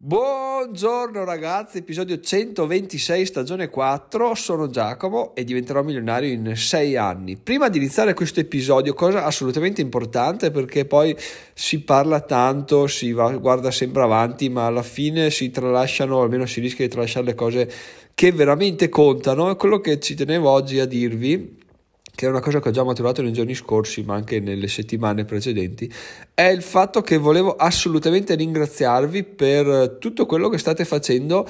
[0.00, 7.36] Buongiorno ragazzi, episodio 126 stagione 4, sono Giacomo e diventerò milionario in 6 anni.
[7.36, 11.16] Prima di iniziare questo episodio, cosa assolutamente importante perché poi
[11.52, 16.60] si parla tanto, si va, guarda sempre avanti, ma alla fine si tralasciano, almeno si
[16.60, 17.68] rischia di tralasciare le cose
[18.14, 21.57] che veramente contano e quello che ci tenevo oggi a dirvi
[22.18, 25.24] che è una cosa che ho già maturato nei giorni scorsi, ma anche nelle settimane
[25.24, 25.88] precedenti,
[26.34, 31.46] è il fatto che volevo assolutamente ringraziarvi per tutto quello che state facendo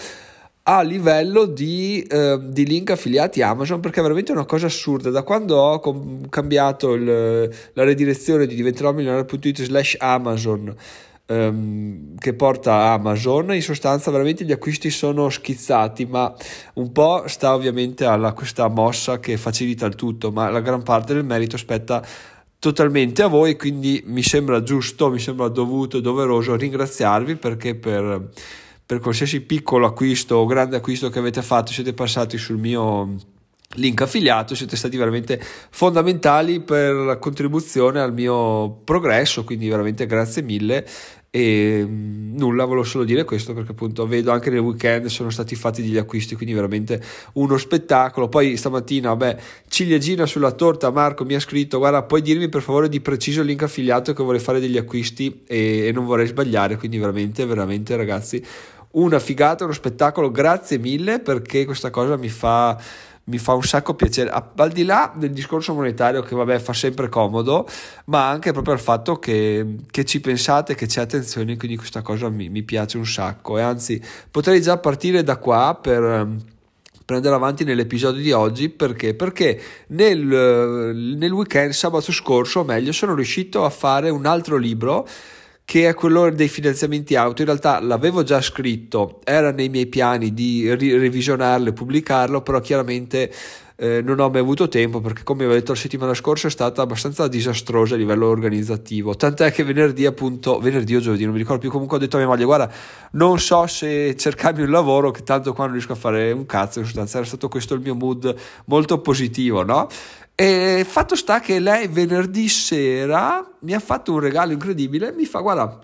[0.64, 5.08] a livello di, eh, di, link affiliati Amazon perché è veramente una cosa assurda.
[5.08, 10.76] Da quando ho com- cambiato il, la redirezione di diventerò milionario.it slash Amazon
[11.28, 16.34] um, che porta Amazon, in sostanza veramente gli acquisti sono schizzati, ma
[16.74, 21.14] un po' sta ovviamente alla questa mossa che facilita il tutto, ma la gran parte
[21.14, 22.04] del merito spetta
[22.58, 28.30] totalmente a voi, quindi mi sembra giusto, mi sembra dovuto, doveroso ringraziarvi perché per,
[28.84, 33.16] per qualsiasi piccolo acquisto o grande acquisto che avete fatto siete passati sul mio
[33.74, 40.42] link affiliato, siete stati veramente fondamentali per la contribuzione al mio progresso, quindi veramente grazie
[40.42, 40.86] mille
[41.30, 45.54] e mm, nulla, volevo solo dire questo perché appunto vedo anche nel weekend sono stati
[45.54, 47.02] fatti degli acquisti, quindi veramente
[47.34, 48.28] uno spettacolo.
[48.28, 49.36] Poi stamattina, vabbè,
[49.68, 53.46] ciliegina sulla torta, Marco mi ha scritto, guarda, puoi dirmi per favore di preciso il
[53.46, 57.96] link affiliato che vorrei fare degli acquisti e, e non vorrei sbagliare, quindi veramente, veramente
[57.96, 58.42] ragazzi,
[58.90, 62.80] una figata, uno spettacolo, grazie mille perché questa cosa mi fa
[63.28, 67.08] mi fa un sacco piacere, al di là del discorso monetario che vabbè fa sempre
[67.08, 67.68] comodo,
[68.06, 72.28] ma anche proprio al fatto che, che ci pensate, che c'è attenzione, quindi questa cosa
[72.28, 76.38] mi, mi, piace un sacco e anzi potrei già partire da qua per ehm,
[77.04, 79.14] prendere avanti nell'episodio di oggi perché?
[79.14, 85.06] Perché nel, nel weekend, sabato scorso, o meglio, sono riuscito a fare un altro libro
[85.68, 87.42] che è quello dei finanziamenti auto.
[87.42, 92.58] In realtà l'avevo già scritto, era nei miei piani di ri- revisionarlo e pubblicarlo, però
[92.60, 93.30] chiaramente
[93.76, 96.50] eh, non ho mai avuto tempo perché come vi ho detto la settimana scorsa è
[96.50, 99.14] stata abbastanza disastrosa a livello organizzativo.
[99.14, 102.20] Tant'è che venerdì appunto, venerdì o giovedì, non mi ricordo più, comunque ho detto a
[102.20, 102.72] mia moglie guarda
[103.10, 106.78] non so se cercarmi un lavoro che tanto qua non riesco a fare un cazzo,
[106.78, 108.34] in sostanza era stato questo il mio mood
[108.64, 109.86] molto positivo, no?
[110.40, 115.40] E fatto sta che lei venerdì sera mi ha fatto un regalo incredibile, mi fa
[115.40, 115.80] guarda,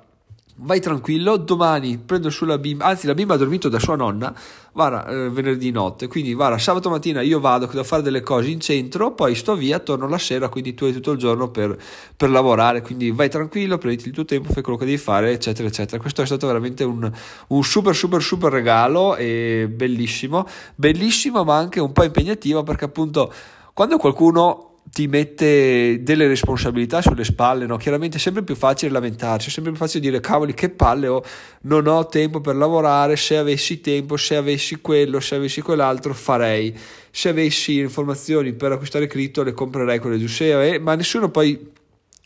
[0.58, 4.32] vai tranquillo, domani prendo sulla bimba, anzi la bimba ha dormito da sua nonna,
[4.72, 8.48] guarda, eh, venerdì notte, quindi guarda, sabato mattina io vado, che devo fare delle cose
[8.50, 11.76] in centro, poi sto via, torno la sera, quindi tu hai tutto il giorno per,
[12.16, 15.66] per lavorare, quindi vai tranquillo, prenditi il tuo tempo, fai quello che devi fare, eccetera,
[15.66, 16.00] eccetera.
[16.00, 17.10] Questo è stato veramente un,
[17.48, 23.32] un super, super, super regalo e bellissimo, bellissimo ma anche un po' impegnativo perché appunto
[23.74, 27.76] quando qualcuno ti mette delle responsabilità sulle spalle, no?
[27.76, 31.24] chiaramente è sempre più facile lamentarsi, è sempre più facile dire cavoli che palle ho,
[31.62, 36.72] non ho tempo per lavorare, se avessi tempo, se avessi quello, se avessi quell'altro farei,
[37.10, 41.50] se avessi informazioni per acquistare cripto le comprerei quelle giuste, ma nessuno poi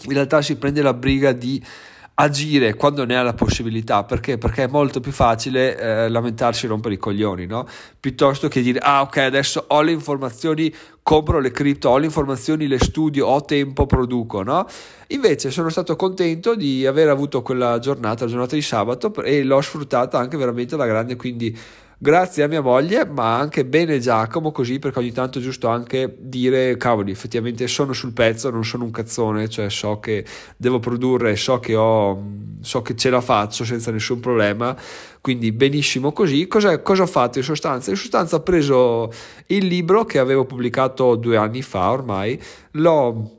[0.05, 1.65] in realtà si prende la briga di
[2.21, 4.39] agire quando ne ha la possibilità, perché?
[4.39, 7.67] Perché è molto più facile eh, lamentarsi e rompere i coglioni, no?
[7.99, 12.67] Piuttosto che dire, ah ok, adesso ho le informazioni, compro le cripto, ho le informazioni,
[12.67, 14.67] le studio, ho tempo, produco, no?
[15.09, 19.61] Invece sono stato contento di aver avuto quella giornata, la giornata di sabato, e l'ho
[19.61, 21.57] sfruttata anche veramente alla grande, quindi
[21.99, 26.17] grazie a mia moglie, ma anche bene Giacomo, così perché ogni tanto è giusto anche
[26.19, 30.25] dire, cavoli, effettivamente sono sul pezzo, non sono un cazzone, cioè so che
[30.57, 32.23] devo produrre, so che ho,
[32.61, 34.77] so che ce la faccio senza nessun problema,
[35.21, 36.47] quindi benissimo così.
[36.47, 37.91] Cosa, cosa ho fatto in sostanza?
[37.91, 39.13] In sostanza ho preso
[39.47, 42.41] il libro che avevo pubblicato due anni fa ormai,
[42.73, 43.38] l'ho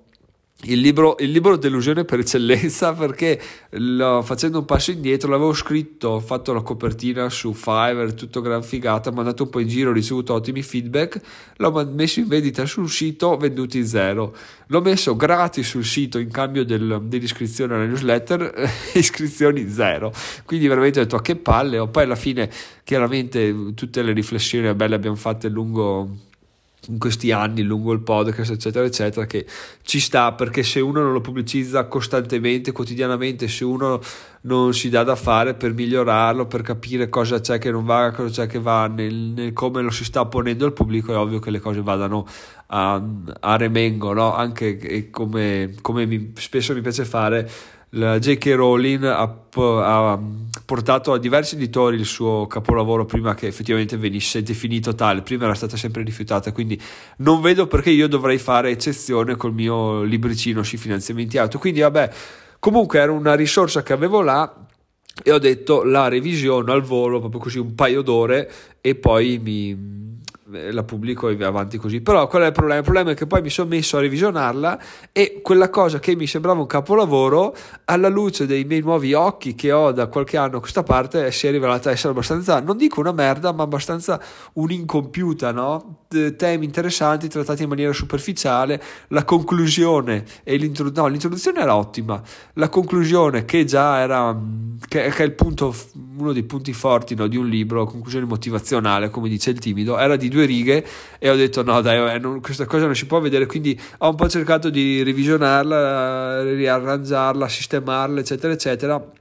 [0.64, 3.40] il libro, il libro delusione per eccellenza perché
[3.72, 8.62] lo, facendo un passo indietro l'avevo scritto, ho fatto la copertina su Fiverr, tutto gran
[8.62, 11.22] figata, mandato un po' in giro, ho ricevuto ottimi feedback,
[11.58, 14.36] l'ho messo in vendita sul sito, venduti zero.
[14.68, 20.12] L'ho messo gratis sul sito in cambio del, dell'iscrizione alla newsletter, iscrizioni zero.
[20.44, 22.50] Quindi veramente ho detto a che palle, ho poi alla fine
[22.84, 26.28] chiaramente tutte le riflessioni belle abbiamo fatte lungo
[26.90, 29.46] in questi anni lungo il podcast eccetera eccetera che
[29.84, 34.02] ci sta perché se uno non lo pubblicizza costantemente quotidianamente se uno
[34.42, 38.44] non si dà da fare per migliorarlo per capire cosa c'è che non va cosa
[38.44, 41.52] c'è che va nel, nel come lo si sta ponendo al pubblico è ovvio che
[41.52, 42.26] le cose vadano
[42.68, 43.02] a,
[43.40, 44.34] a remengo no?
[44.34, 47.50] anche come, come mi, spesso mi piace fare
[47.92, 48.54] la J.K.
[48.56, 50.20] Rowling ha, ha,
[50.66, 55.56] portato a diversi editori il suo capolavoro prima che effettivamente venisse definito tale, prima era
[55.56, 56.80] stata sempre rifiutata, quindi
[57.18, 62.12] non vedo perché io dovrei fare eccezione col mio libricino sui finanziamenti auto, quindi vabbè,
[62.60, 64.54] comunque era una risorsa che avevo là
[65.24, 68.52] e ho detto la revisione al volo, proprio così un paio d'ore
[68.82, 70.09] e poi mi
[70.52, 72.02] la pubblico e via avanti così.
[72.02, 72.78] Però qual è il problema?
[72.78, 74.80] Il problema è che poi mi sono messo a revisionarla
[75.12, 77.56] e quella cosa che mi sembrava un capolavoro,
[77.86, 81.48] alla luce dei miei nuovi occhi che ho da qualche anno a questa parte, si
[81.48, 84.20] è rivelata essere abbastanza, non dico una merda, ma abbastanza
[84.54, 86.06] un'incompiuta, no?
[86.12, 92.20] Temi interessanti trattati in maniera superficiale, la conclusione e l'introduzione, no, l'introduzione era ottima,
[92.54, 94.36] la conclusione che già era,
[94.88, 95.72] che, che è il punto,
[96.18, 100.16] uno dei punti forti no, di un libro, conclusione motivazionale, come dice il timido, era
[100.16, 100.84] di due righe
[101.20, 103.46] e ho detto no dai eh, non, questa cosa non si può vedere.
[103.46, 109.12] Quindi ho un po' cercato di revisionarla riarrangiarla sistemarla eccetera eccetera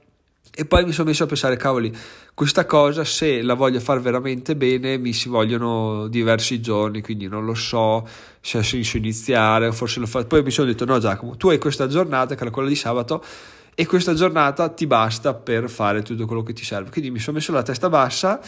[0.53, 1.95] e poi mi sono messo a pensare cavoli
[2.33, 7.45] questa cosa se la voglio fare veramente bene mi si vogliono diversi giorni quindi non
[7.45, 8.07] lo so
[8.41, 11.49] se ha senso iniziare o forse lo fa poi mi sono detto no Giacomo tu
[11.49, 13.23] hai questa giornata che era quella di sabato
[13.75, 17.37] e questa giornata ti basta per fare tutto quello che ti serve quindi mi sono
[17.37, 18.39] messo la testa bassa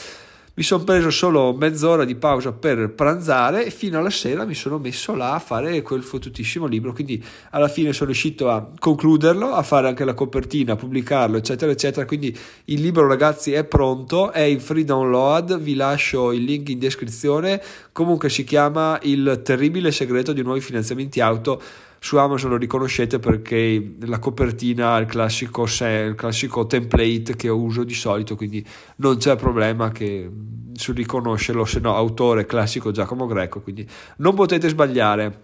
[0.54, 4.80] mi sono preso solo mezz'ora di pausa per pranzare e fino alla sera mi sono
[4.80, 6.92] messo là a fare quel fottutissimo libro.
[6.92, 11.72] Quindi alla fine sono riuscito a concluderlo a fare anche la copertina a pubblicarlo eccetera
[11.72, 12.06] eccetera.
[12.06, 15.58] Quindi il libro ragazzi è pronto è in free download.
[15.58, 17.62] Vi lascio il link in descrizione.
[17.94, 21.62] Comunque si chiama il terribile segreto di nuovi finanziamenti auto
[22.04, 27.84] su Amazon lo riconoscete perché la copertina è il classico, il classico template che uso
[27.84, 28.66] di solito, quindi
[28.96, 30.28] non c'è problema che
[30.74, 33.88] su riconoscerlo, se no autore classico Giacomo Greco, quindi
[34.18, 35.42] non potete sbagliare.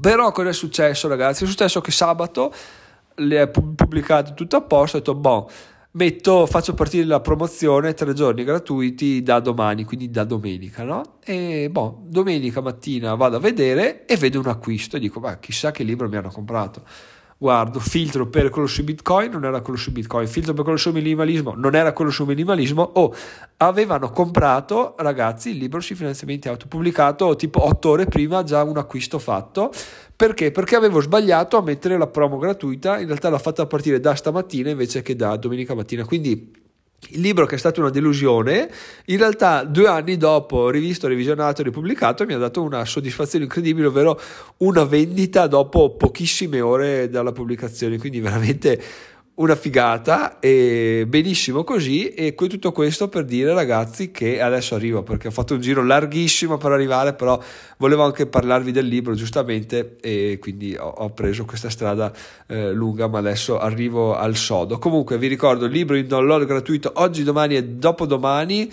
[0.00, 1.42] Però cosa è successo ragazzi?
[1.42, 2.54] È successo che sabato
[3.16, 5.50] le ho pubblicate tutto a posto, ho detto boh
[5.92, 11.18] metto, faccio partire la promozione tre giorni gratuiti da domani, quindi da domenica, no?
[11.24, 15.70] E boh, domenica mattina vado a vedere e vedo un acquisto e dico, ma chissà
[15.70, 16.82] che libro mi hanno comprato
[17.40, 20.90] guardo, filtro per quello su Bitcoin, non era quello su Bitcoin, filtro per quello su
[20.90, 23.14] minimalismo, non era quello su minimalismo, o oh,
[23.56, 28.76] avevano comprato, ragazzi, il libro sui finanziamenti auto, pubblicato tipo 8 ore prima, già un
[28.76, 29.72] acquisto fatto,
[30.14, 30.50] perché?
[30.50, 34.68] Perché avevo sbagliato a mettere la promo gratuita, in realtà l'ho fatta partire da stamattina
[34.68, 36.52] invece che da domenica mattina, quindi
[37.08, 38.70] il libro che è stato una delusione,
[39.06, 43.86] in realtà due anni dopo, rivisto, revisionato e ripubblicato, mi ha dato una soddisfazione incredibile,
[43.86, 44.20] ovvero
[44.58, 48.80] una vendita dopo pochissime ore dalla pubblicazione, quindi veramente
[49.40, 55.28] una figata e benissimo così e tutto questo per dire ragazzi che adesso arrivo perché
[55.28, 57.40] ho fatto un giro larghissimo per arrivare però
[57.78, 62.12] volevo anche parlarvi del libro giustamente e quindi ho, ho preso questa strada
[62.46, 64.78] eh, lunga ma adesso arrivo al sodo.
[64.78, 68.70] Comunque vi ricordo il libro in download gratuito oggi domani e dopodomani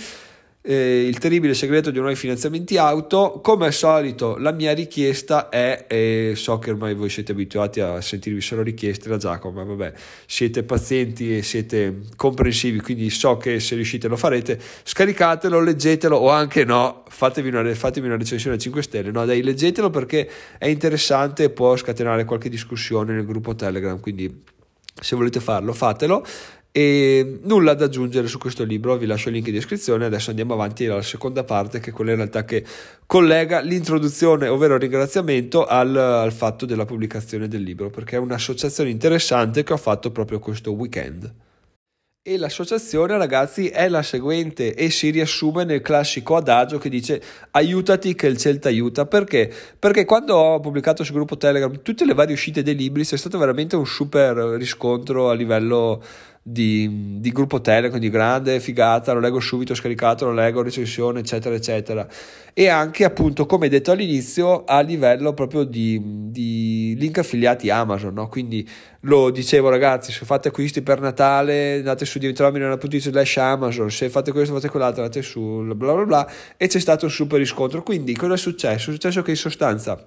[0.67, 3.39] eh, il terribile segreto di nuovi finanziamenti auto.
[3.41, 8.01] Come al solito, la mia richiesta è, e so che ormai voi siete abituati a
[8.01, 9.93] sentirvi solo richieste da Giacomo, ma vabbè,
[10.25, 14.59] siete pazienti e siete comprensivi, quindi so che se riuscite lo farete.
[14.83, 19.11] Scaricatelo, leggetelo o anche no, fatevi una, fatevi una recensione a 5 stelle.
[19.11, 24.55] No, dai, leggetelo perché è interessante e può scatenare qualche discussione nel gruppo Telegram, quindi
[24.99, 26.25] se volete farlo fatelo
[26.77, 30.05] e nulla da aggiungere su questo libro, vi lascio il link in descrizione.
[30.05, 32.63] Adesso andiamo avanti alla seconda parte, che è quella in realtà che
[33.07, 38.91] collega l'introduzione, ovvero il ringraziamento, al, al fatto della pubblicazione del libro, perché è un'associazione
[38.91, 41.33] interessante che ho fatto proprio questo weekend.
[42.21, 47.19] E l'associazione, ragazzi, è la seguente e si riassume nel classico adagio che dice
[47.51, 49.07] aiutati che il ciel ti aiuta.
[49.07, 49.51] Perché?
[49.79, 53.39] Perché quando ho pubblicato sul gruppo Telegram tutte le varie uscite dei libri c'è stato
[53.39, 56.03] veramente un super riscontro a livello
[56.49, 61.53] di, di, gruppo Telecom di grande figata, lo leggo subito scaricato, lo leggo recensione, eccetera,
[61.53, 62.07] eccetera.
[62.53, 65.99] E anche appunto, come detto all'inizio, a livello proprio di,
[66.31, 68.29] di link affiliati Amazon, no?
[68.29, 68.65] Quindi
[69.01, 74.31] lo dicevo ragazzi, se fate acquisti per Natale, andate su diventeromilano.it slash Amazon, se fate
[74.31, 77.83] questo, fate quell'altro, andate su bla bla bla e c'è stato un super riscontro.
[77.83, 78.89] Quindi cosa è successo?
[78.89, 80.01] È successo che in sostanza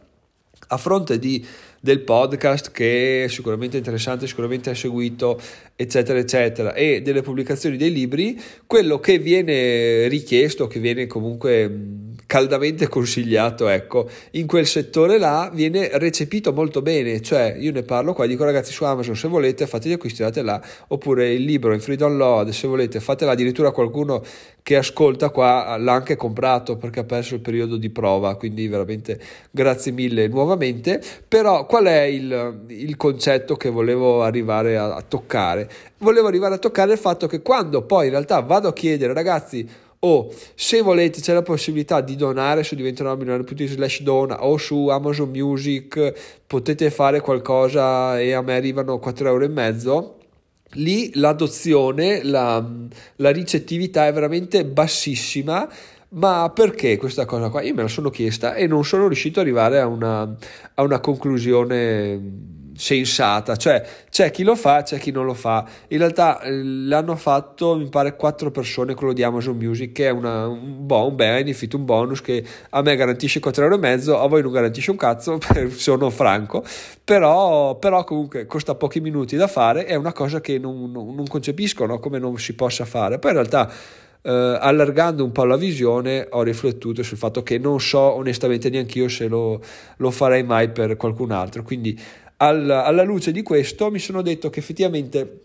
[0.72, 1.44] a fronte di,
[1.80, 5.40] del podcast che è sicuramente interessante, sicuramente ha seguito,
[5.74, 11.68] eccetera, eccetera, e delle pubblicazioni dei libri, quello che viene richiesto, che viene comunque
[12.30, 18.12] caldamente consigliato, ecco, in quel settore là viene recepito molto bene, cioè io ne parlo
[18.12, 21.74] qua, dico ragazzi su Amazon se volete fate gli acquisti, date là, oppure il libro
[21.74, 24.22] in free download, se volete fatela, addirittura qualcuno
[24.62, 29.18] che ascolta qua l'ha anche comprato perché ha perso il periodo di prova, quindi veramente
[29.50, 35.68] grazie mille nuovamente, però qual è il, il concetto che volevo arrivare a, a toccare?
[35.98, 39.88] Volevo arrivare a toccare il fatto che quando poi in realtà vado a chiedere ragazzi
[40.02, 45.30] o se volete c'è la possibilità di donare su diventeromilionario.it slash dona o su Amazon
[45.30, 50.14] Music potete fare qualcosa e a me arrivano 4 euro e mezzo
[50.74, 52.64] lì l'adozione, la,
[53.16, 55.68] la ricettività è veramente bassissima.
[56.12, 57.62] Ma perché questa cosa qua?
[57.62, 60.36] Io me la sono chiesta e non sono riuscito ad arrivare a una,
[60.74, 62.20] a una conclusione
[62.80, 65.66] sensata, cioè c'è chi lo fa, c'è chi non lo fa.
[65.88, 70.10] In realtà eh, l'hanno fatto, mi pare, quattro persone quello di Amazon Music, che è
[70.10, 74.50] una, un, un benefit, un bonus che a me garantisce 4,5 euro, a voi non
[74.50, 75.38] garantisce un cazzo,
[75.76, 76.64] sono franco,
[77.04, 81.26] però, però, comunque costa pochi minuti da fare, è una cosa che non, non, non
[81.26, 81.98] concepisco no?
[81.98, 83.18] come non si possa fare.
[83.18, 83.72] Poi in realtà
[84.22, 88.98] Uh, allargando un po' la visione ho riflettuto sul fatto che non so onestamente neanche
[88.98, 89.62] io se lo,
[89.96, 91.98] lo farei mai per qualcun altro quindi
[92.42, 95.44] alla, alla luce di questo mi sono detto che effettivamente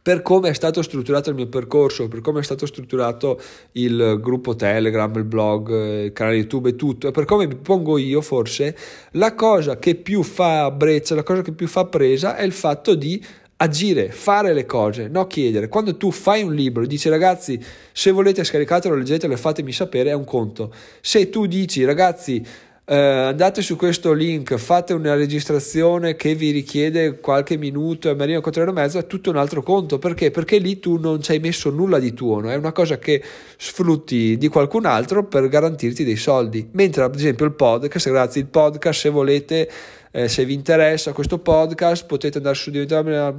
[0.00, 3.40] per come è stato strutturato il mio percorso, per come è stato strutturato
[3.72, 7.98] il gruppo Telegram, il blog, il canale YouTube e tutto, e per come mi pongo
[7.98, 8.76] io, forse
[9.12, 12.94] la cosa che più fa brezza, la cosa che più fa presa è il fatto
[12.94, 13.24] di
[13.56, 15.68] agire, fare le cose, no chiedere.
[15.68, 17.62] Quando tu fai un libro, dici ragazzi,
[17.92, 20.72] se volete scaricatelo, leggetelo e fatemi sapere, è un conto.
[21.00, 22.44] Se tu dici ragazzi,
[22.84, 28.40] Uh, andate su questo link, fate una registrazione che vi richiede qualche minuto e Marino
[28.40, 30.00] Quattro e mezzo, è tutto un altro conto.
[30.00, 30.32] Perché?
[30.32, 32.50] Perché lì tu non ci hai messo nulla di tuo, no?
[32.50, 33.22] è una cosa che
[33.56, 36.70] sfrutti di qualcun altro per garantirti dei soldi.
[36.72, 39.70] Mentre ad esempio il podcast, grazie al podcast, se volete
[40.12, 43.34] eh, se vi interessa questo podcast potete andare su diventare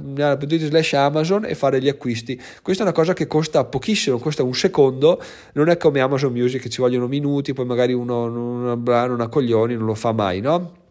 [0.58, 2.40] slash Amazon e fare gli acquisti.
[2.62, 6.60] Questa è una cosa che costa pochissimo, costa un secondo, non è come Amazon Music
[6.60, 10.82] che ci vogliono minuti, poi magari uno non una coglioni, non lo fa mai, no?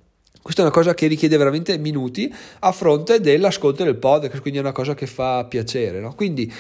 [0.41, 4.61] Questa è una cosa che richiede veramente minuti a fronte dell'ascolto del podcast, quindi è
[4.61, 6.15] una cosa che fa piacere, no?
[6.15, 6.51] Quindi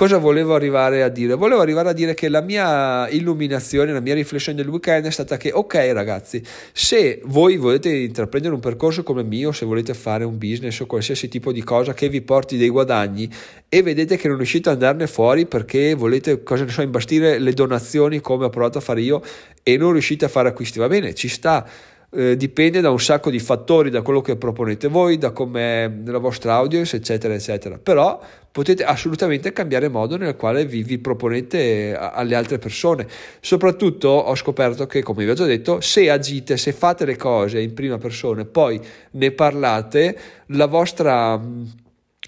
[0.00, 1.34] Cosa volevo arrivare a dire?
[1.34, 5.36] Volevo arrivare a dire che la mia illuminazione, la mia riflessione del weekend è stata
[5.36, 6.42] che, ok ragazzi,
[6.72, 10.86] se voi volete intraprendere un percorso come il mio, se volete fare un business o
[10.86, 13.30] qualsiasi tipo di cosa che vi porti dei guadagni
[13.68, 17.52] e vedete che non riuscite ad andarne fuori perché volete, cosa ne so, imbastire le
[17.52, 19.22] donazioni come ho provato a fare io
[19.62, 21.68] e non riuscite a fare acquisti, va bene, ci sta
[22.12, 26.18] eh, dipende da un sacco di fattori, da quello che proponete voi, da come la
[26.18, 27.78] vostra audience, eccetera, eccetera.
[27.78, 33.06] Però potete assolutamente cambiare modo nel quale vi, vi proponete alle altre persone.
[33.40, 37.60] Soprattutto ho scoperto che, come vi ho già detto, se agite, se fate le cose
[37.60, 38.80] in prima persona e poi
[39.12, 41.40] ne parlate, la vostra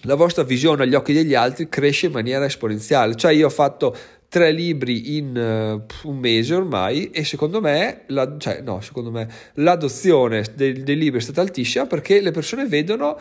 [0.04, 3.14] la vostra visione agli occhi degli altri cresce in maniera esponenziale.
[3.14, 3.96] Cioè, io ho fatto
[4.32, 9.28] tre libri in uh, un mese ormai e secondo me, la, cioè, no, secondo me
[9.56, 13.20] l'adozione dei, dei libri è stata altissima perché le persone vedono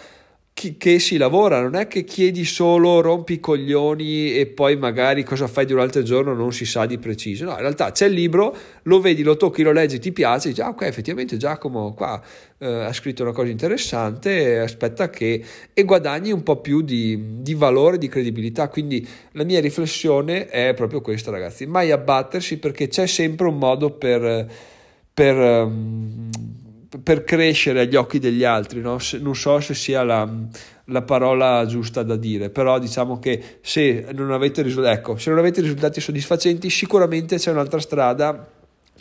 [0.61, 5.23] che, che si lavora, non è che chiedi solo rompi i coglioni e poi magari
[5.23, 7.45] cosa fai durante il giorno non si sa di preciso.
[7.45, 10.61] No, in realtà c'è il libro, lo vedi, lo tocchi, lo leggi, ti piace, dici,
[10.61, 12.21] ah, ok, effettivamente Giacomo qua
[12.59, 15.43] eh, ha scritto una cosa interessante, aspetta che...
[15.73, 18.67] e guadagni un po' più di, di valore, di credibilità.
[18.69, 23.89] Quindi la mia riflessione è proprio questa, ragazzi, mai abbattersi perché c'è sempre un modo
[23.89, 24.47] per...
[25.11, 26.20] per um,
[27.03, 28.99] per crescere agli occhi degli altri, no?
[28.99, 30.29] se, non so se sia la,
[30.85, 35.39] la, parola giusta da dire, però diciamo che se non avete, risu- ecco, se non
[35.39, 38.45] avete risultati soddisfacenti sicuramente c'è un'altra strada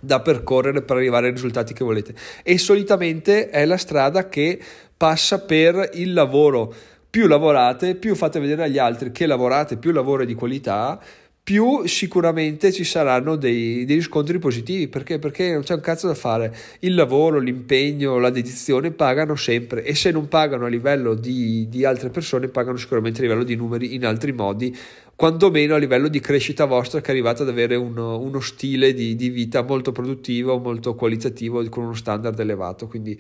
[0.03, 4.59] da percorrere per arrivare ai risultati che volete e solitamente è la strada che
[4.97, 6.73] passa per il lavoro
[7.11, 11.01] più lavorate, più fate vedere agli altri che lavorate, più lavoro è di qualità,
[11.43, 15.19] più sicuramente ci saranno dei, dei, riscontri positivi perché?
[15.19, 19.95] perché non c'è un cazzo da fare il lavoro, l'impegno, la dedizione pagano sempre e
[19.95, 23.95] se non pagano a livello di, di altre persone pagano sicuramente a livello di numeri
[23.95, 24.77] in altri modi
[25.17, 29.29] quantomeno a livello di crescita vostra che arrivate ad avere uno, uno stile di, di,
[29.31, 33.19] vita molto produttivo, molto qualitativo con uno standard elevato quindi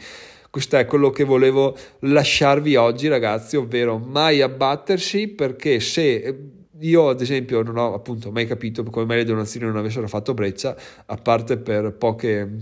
[0.51, 7.21] questo è quello che volevo lasciarvi oggi ragazzi ovvero mai abbattersi perché se io ad
[7.21, 11.17] esempio non ho appunto mai capito come mai le donazioni non avessero fatto breccia, a
[11.17, 12.59] parte per poche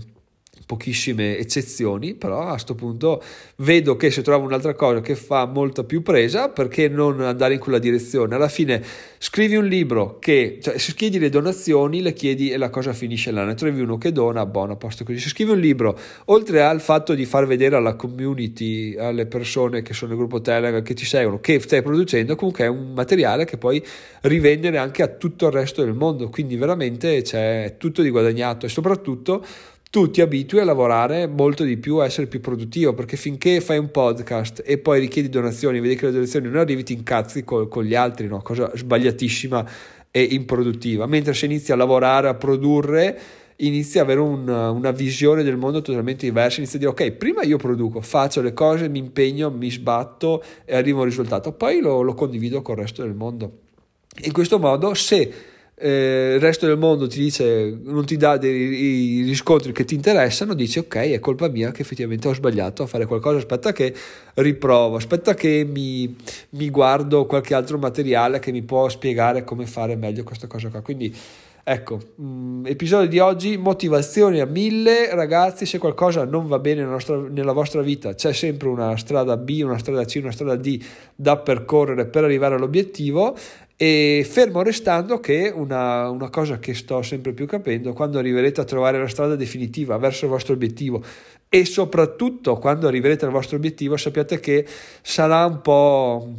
[0.69, 3.23] pochissime eccezioni, però a questo punto
[3.55, 7.59] vedo che se trovo un'altra cosa che fa molta più presa, perché non andare in
[7.59, 8.35] quella direzione?
[8.35, 8.79] Alla fine
[9.17, 13.31] scrivi un libro che, cioè se chiedi le donazioni, le chiedi e la cosa finisce
[13.31, 15.17] là, ne trovi uno che dona, buono, a posto così.
[15.17, 19.95] Se scrivi un libro, oltre al fatto di far vedere alla community, alle persone che
[19.95, 23.57] sono nel gruppo Telegram, che ti seguono, che stai producendo, comunque è un materiale che
[23.57, 23.83] puoi
[24.21, 28.69] rivendere anche a tutto il resto del mondo, quindi veramente c'è tutto di guadagnato e
[28.69, 29.43] soprattutto
[29.89, 33.79] tu ti abitui a lavorare molto di più, a essere più produttivo, perché finché fai
[33.79, 37.67] un podcast e poi richiedi donazioni, vedi che le donazioni non arrivi, ti incazzi con,
[37.67, 38.41] con gli altri, no?
[38.41, 39.67] cosa sbagliatissima
[40.11, 41.07] e improduttiva.
[41.07, 43.19] Mentre se inizi a lavorare, a produrre,
[43.57, 47.41] inizi ad avere un, una visione del mondo totalmente diversa, inizi a dire ok, prima
[47.41, 51.79] io produco, faccio le cose, mi impegno, mi sbatto e arrivo a un risultato, poi
[51.79, 53.61] lo, lo condivido con il resto del mondo.
[54.21, 55.33] In questo modo, se
[55.79, 60.53] eh, il resto del mondo ti dice, non ti dà dei riscontri che ti interessano,
[60.53, 63.93] dici ok, è colpa mia che effettivamente ho sbagliato a fare qualcosa, aspetta che
[64.35, 66.15] riprovo, aspetta che mi,
[66.51, 70.81] mi guardo qualche altro materiale che mi può spiegare come fare meglio questa cosa qua.
[70.81, 71.15] Quindi
[71.71, 76.79] Ecco, mh, mm, episodio di oggi, motivazioni a mille, ragazzi, se qualcosa non va bene
[76.79, 80.55] nella, nostra, nella, vostra vita, c'è sempre una strada B, una strada C, una strada
[80.55, 80.83] D
[81.13, 83.35] da percorrere per arrivare all'obiettivo
[83.81, 88.65] e fermo restando che una, una, cosa che sto sempre più capendo, quando arriverete a
[88.65, 91.01] trovare la strada definitiva verso il vostro obiettivo
[91.47, 94.67] e soprattutto quando arriverete al vostro obiettivo, sappiate che
[95.01, 96.29] sarà un po'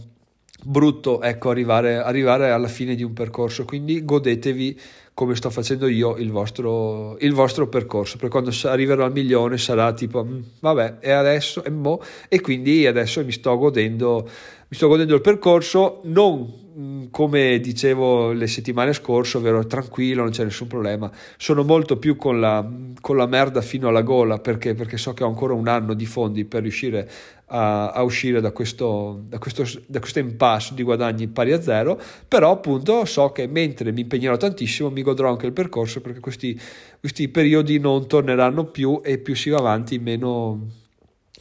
[0.64, 4.78] brutto ecco, arrivare, arrivare alla fine di un percorso, quindi godetevi
[5.14, 9.92] come sto facendo io il vostro, il vostro percorso, perché quando arriverò al milione sarà
[9.92, 14.22] tipo, mm, vabbè, e adesso, e mo, e quindi adesso mi sto godendo,
[14.68, 20.30] mi sto godendo il percorso, non Mm, come dicevo le settimane scorse, ovvero tranquillo, non
[20.30, 21.10] c'è nessun problema.
[21.36, 22.66] Sono molto più con la,
[23.00, 24.74] con la merda fino alla gola perché?
[24.74, 27.10] perché so che ho ancora un anno di fondi per riuscire
[27.46, 32.00] a, a uscire da questo, da, questo, da questo impasse di guadagni pari a zero,
[32.26, 36.58] però appunto so che mentre mi impegnerò tantissimo mi godrò anche il percorso perché questi,
[36.98, 40.68] questi periodi non torneranno più e più si va avanti meno,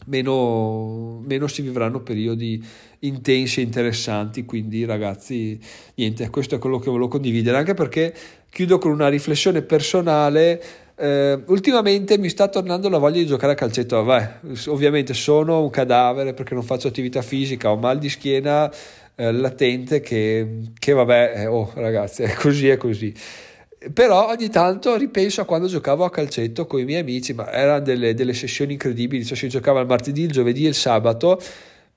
[0.05, 2.63] meno, meno si vivranno periodi
[2.99, 4.45] intensi e interessanti.
[4.45, 5.59] Quindi, ragazzi,
[5.95, 7.57] niente, questo è quello che volevo condividere.
[7.57, 8.13] Anche perché
[8.49, 10.61] chiudo con una riflessione personale.
[10.95, 14.03] Eh, ultimamente mi sta tornando la voglia di giocare a calcetto.
[14.03, 18.69] Vabbè, ovviamente sono un cadavere perché non faccio attività fisica, ho mal di schiena
[19.15, 23.13] eh, latente che, che vabbè, eh, oh ragazzi, è così, è così
[23.93, 27.79] però ogni tanto ripenso a quando giocavo a calcetto con i miei amici, ma erano
[27.79, 31.39] delle, delle sessioni incredibili, cioè si giocava il martedì, il giovedì e il sabato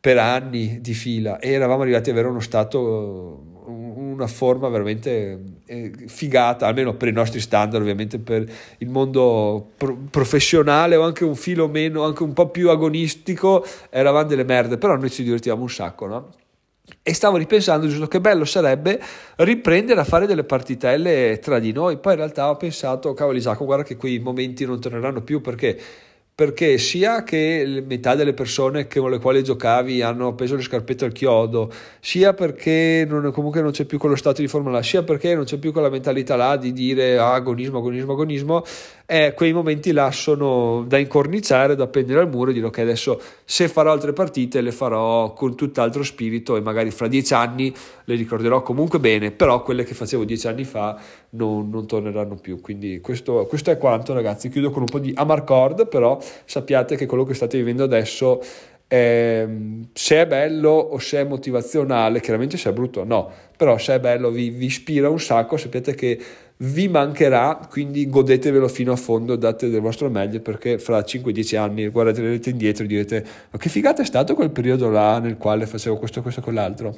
[0.00, 5.92] per anni di fila e eravamo arrivati ad avere uno stato una forma veramente eh,
[6.06, 8.48] figata, almeno per i nostri standard, ovviamente per
[8.78, 14.28] il mondo pro- professionale o anche un filo meno, anche un po' più agonistico, eravamo
[14.28, 16.30] delle merde, però noi ci divertivamo un sacco, no?
[17.00, 19.00] E stavo ripensando giusto che bello sarebbe
[19.36, 21.98] riprendere a fare delle partitelle tra di noi.
[21.98, 25.80] Poi in realtà ho pensato, cavoli Giacomo, guarda che quei momenti non torneranno più perché
[26.34, 31.12] perché sia che metà delle persone con le quali giocavi hanno appeso le scarpette al
[31.12, 35.34] chiodo, sia perché non, comunque non c'è più quello stato di forma là, sia perché
[35.34, 38.64] non c'è più quella mentalità là di dire ah, agonismo, agonismo, agonismo,
[39.04, 43.20] eh, quei momenti là sono da incorniciare, da appendere al muro e dire ok adesso
[43.44, 48.14] se farò altre partite le farò con tutt'altro spirito e magari fra dieci anni le
[48.14, 50.98] ricorderò comunque bene, però quelle che facevo dieci anni fa
[51.30, 52.60] non, non torneranno più.
[52.60, 57.06] Quindi questo, questo, è quanto ragazzi, chiudo con un po' di amarcord, però sappiate che
[57.06, 58.40] quello che state vivendo adesso
[58.86, 59.46] è,
[59.92, 64.00] se è bello o se è motivazionale, chiaramente se è brutto no, però se è
[64.00, 66.20] bello vi, vi ispira un sacco, sappiate che
[66.58, 71.88] vi mancherà, quindi godetevelo fino a fondo, date del vostro meglio perché fra 5-10 anni
[71.88, 75.96] guarderete indietro e direte ma che figata è stato quel periodo là nel quale facevo
[75.96, 76.94] questo, questo e quell'altro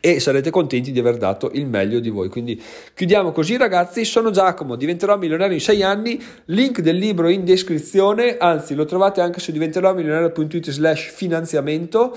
[0.00, 2.28] e sarete contenti di aver dato il meglio di voi.
[2.28, 2.62] Quindi
[2.94, 8.36] chiudiamo così ragazzi, sono Giacomo, diventerò milionario in 6 anni, link del libro in descrizione,
[8.36, 12.16] anzi lo trovate anche su diventerò milionario.it slash finanziamento.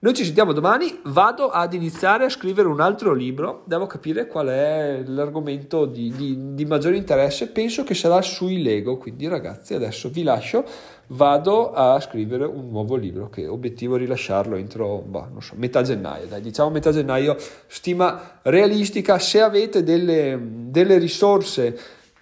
[0.00, 4.46] Noi ci sentiamo domani, vado ad iniziare a scrivere un altro libro, devo capire qual
[4.46, 10.08] è l'argomento di, di, di maggiore interesse, penso che sarà sui Lego, quindi ragazzi adesso
[10.08, 10.64] vi lascio,
[11.08, 16.26] vado a scrivere un nuovo libro che obiettivo è rilasciarlo entro bah, so, metà gennaio,
[16.26, 21.76] dai, diciamo metà gennaio, stima realistica, se avete delle, delle risorse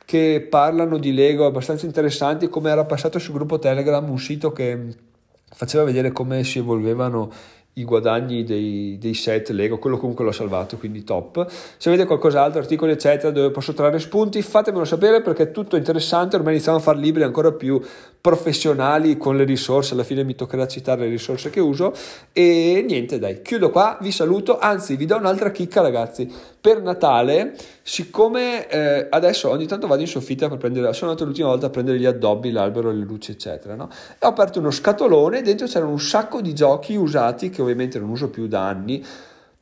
[0.06, 5.04] che parlano di Lego abbastanza interessanti, come era passato sul gruppo Telegram un sito che
[5.48, 7.30] faceva vedere come si evolvevano
[7.78, 11.46] i guadagni dei, dei, set Lego, quello comunque l'ho salvato, quindi top.
[11.76, 16.36] Se avete qualcos'altro, articoli eccetera, dove posso trarre spunti, fatemelo sapere perché è tutto interessante,
[16.36, 17.78] ormai iniziamo a fare libri ancora più
[18.26, 21.94] professionali con le risorse, alla fine mi toccherà citare le risorse che uso
[22.32, 26.28] e niente dai, chiudo qua, vi saluto, anzi vi do un'altra chicca ragazzi,
[26.60, 31.50] per Natale, siccome eh, adesso ogni tanto vado in soffitta per prendere, sono andato l'ultima
[31.50, 33.88] volta a prendere gli addobbi, l'albero, le luci eccetera, no?
[34.18, 38.08] e ho aperto uno scatolone, dentro c'erano un sacco di giochi usati che ovviamente non
[38.08, 39.06] uso più da anni,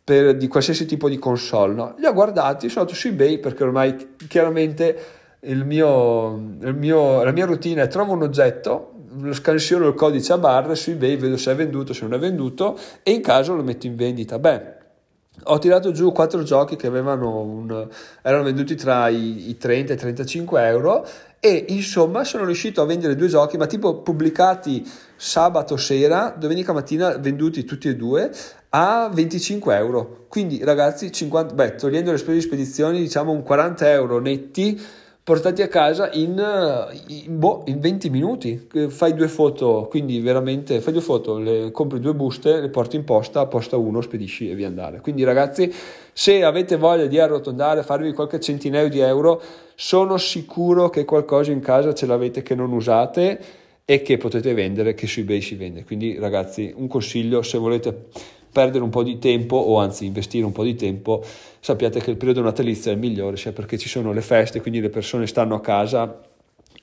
[0.03, 1.95] per, di qualsiasi tipo di console, no?
[1.99, 7.83] li ho guardati, sono andato su eBay perché ormai chiaramente mio, mio, la mia routine
[7.83, 8.93] è trovo un oggetto,
[9.31, 12.79] scansiono il codice a barre su eBay, vedo se è venduto, se non è venduto
[13.03, 14.39] e in caso lo metto in vendita.
[14.39, 14.83] Beh,
[15.45, 17.89] ho tirato giù quattro giochi che avevano un,
[18.23, 21.07] erano venduti tra i, i 30 e i 35 euro
[21.41, 27.17] e insomma sono riuscito a vendere due giochi ma tipo pubblicati sabato sera domenica mattina
[27.19, 28.31] venduti tutti e due
[28.71, 33.91] a 25 euro quindi ragazzi 50, beh, togliendo le spese di spedizioni diciamo un 40
[33.91, 34.81] euro netti
[35.25, 36.37] portati a casa in,
[37.07, 38.69] in, boh, in, 20 minuti.
[38.89, 43.05] Fai due foto, quindi veramente fai due foto, le, compri due buste, le porti in
[43.05, 45.01] posta, posta 1, spedisci e via andare.
[45.01, 45.73] Quindi ragazzi,
[46.13, 49.41] se avete voglia di arrotondare, farvi qualche centinaio di euro,
[49.75, 53.41] sono sicuro che qualcosa in casa ce l'avete che non usate
[53.87, 55.85] e che potete vendere, che su eBay si vende.
[55.85, 58.09] Quindi ragazzi, un consiglio, se volete
[58.55, 61.25] perdere un po' di tempo o anzi investire un po' di tempo,
[61.59, 64.81] sappiate che il periodo natalizio è il migliore, sia perché ci sono le feste, quindi
[64.81, 66.21] le persone stanno a casa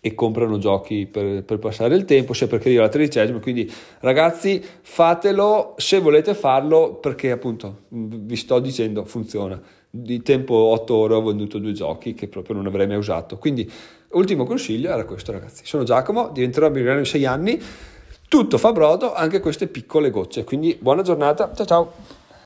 [0.04, 3.40] e comprano giochi per, per, passare il tempo, sia perché arriva la tredicesima.
[3.40, 9.62] Quindi, ragazzi, fatelo se volete farlo, perché appunto vi sto dicendo funziona.
[9.94, 13.38] Di tempo 8 ore ho venduto due giochi che proprio non avrei mai usato.
[13.38, 13.70] Quindi,
[14.10, 15.66] ultimo consiglio era questo, ragazzi.
[15.66, 17.62] Sono Giacomo, diventerò milionario in 6 anni.
[18.32, 20.46] Tutto fa brodo, anche queste piccole gocce.
[20.46, 21.92] Quindi buona giornata, ciao ciao!